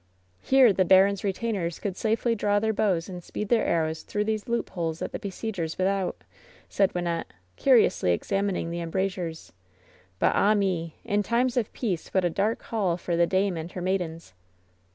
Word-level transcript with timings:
"Here 0.41 0.73
the 0.73 0.83
baron's 0.83 1.23
retainers 1.23 1.77
could 1.77 1.95
safely 1.95 2.33
draw 2.33 2.57
their 2.57 2.73
bows 2.73 3.07
and 3.07 3.23
speed 3.23 3.49
their 3.49 3.63
arrows 3.67 4.01
through 4.01 4.23
these 4.23 4.47
loopholes 4.49 4.99
at 4.99 5.11
the 5.11 5.19
besiegers 5.19 5.77
without," 5.77 6.23
said 6.67 6.91
Wynnette, 6.95 7.25
curiously 7.55 8.17
e^e 8.17 8.39
amining 8.39 8.71
the 8.71 8.81
embrasures. 8.81 9.53
^^But, 10.19 10.31
ah 10.33 10.55
me, 10.55 10.95
in 11.05 11.21
times 11.21 11.55
of 11.55 11.71
peace 11.71 12.11
what 12.15 12.25
a 12.25 12.31
dark 12.31 12.63
hall 12.63 12.97
for 12.97 13.15
the 13.15 13.27
dame 13.27 13.55
and 13.57 13.71
her 13.73 13.81
maidens." 13.83 14.33